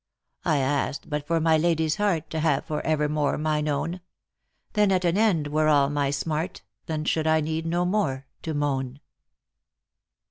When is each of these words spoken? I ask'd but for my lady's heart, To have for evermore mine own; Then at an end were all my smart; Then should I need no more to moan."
I 0.45 0.57
ask'd 0.57 1.11
but 1.11 1.27
for 1.27 1.39
my 1.39 1.59
lady's 1.59 1.97
heart, 1.97 2.31
To 2.31 2.39
have 2.39 2.65
for 2.65 2.81
evermore 2.83 3.37
mine 3.37 3.67
own; 3.67 4.01
Then 4.73 4.91
at 4.91 5.05
an 5.05 5.15
end 5.15 5.45
were 5.49 5.67
all 5.67 5.91
my 5.91 6.09
smart; 6.09 6.63
Then 6.87 7.05
should 7.05 7.27
I 7.27 7.39
need 7.39 7.67
no 7.67 7.85
more 7.85 8.25
to 8.41 8.55
moan." 8.55 8.99